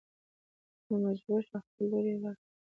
نو 0.87 0.93
مجبور 1.05 1.41
شو 1.47 1.57
خپله 1.65 1.85
لور 1.91 2.05
يې 2.09 2.15
ور 2.21 2.35
کړه. 2.41 2.51